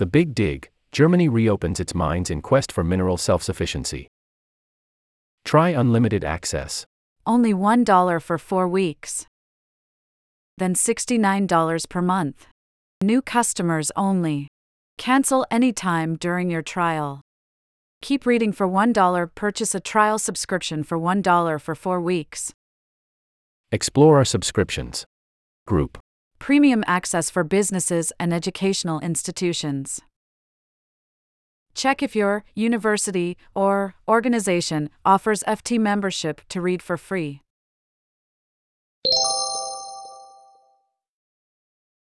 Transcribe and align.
The 0.00 0.06
Big 0.06 0.34
Dig 0.34 0.70
Germany 0.92 1.28
reopens 1.28 1.78
its 1.78 1.94
mines 1.94 2.30
in 2.30 2.40
quest 2.40 2.72
for 2.72 2.82
mineral 2.82 3.18
self 3.18 3.42
sufficiency. 3.42 4.08
Try 5.44 5.74
unlimited 5.76 6.24
access. 6.24 6.86
Only 7.26 7.52
$1 7.52 8.22
for 8.22 8.38
four 8.38 8.66
weeks. 8.66 9.26
Then 10.56 10.74
$69 10.74 11.86
per 11.90 12.00
month. 12.00 12.46
New 13.02 13.20
customers 13.20 13.92
only. 13.94 14.48
Cancel 14.96 15.44
anytime 15.50 16.16
during 16.16 16.48
your 16.50 16.62
trial. 16.62 17.20
Keep 18.00 18.24
reading 18.24 18.52
for 18.52 18.66
$1. 18.66 19.28
Purchase 19.34 19.74
a 19.74 19.80
trial 19.80 20.18
subscription 20.18 20.82
for 20.82 20.98
$1 20.98 21.60
for 21.60 21.74
four 21.74 22.00
weeks. 22.00 22.54
Explore 23.70 24.16
our 24.16 24.24
subscriptions. 24.24 25.04
Group. 25.66 25.99
Premium 26.50 26.82
access 26.88 27.30
for 27.30 27.44
businesses 27.44 28.12
and 28.18 28.34
educational 28.34 28.98
institutions. 28.98 30.00
Check 31.74 32.02
if 32.02 32.16
your 32.16 32.42
university 32.56 33.36
or 33.54 33.94
organization 34.08 34.90
offers 35.04 35.44
FT 35.46 35.78
membership 35.78 36.40
to 36.48 36.60
read 36.60 36.82
for 36.82 36.96
free. 36.96 37.40